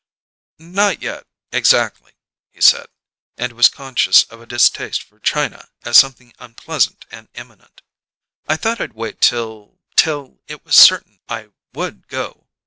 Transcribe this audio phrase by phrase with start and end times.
[0.57, 2.13] "Not yet exactly,"
[2.49, 2.87] he said,
[3.37, 7.83] and was conscious of a distaste for China as something unpleasant and imminent.
[8.47, 12.47] "I thought I'd wait till till it was certain I would go."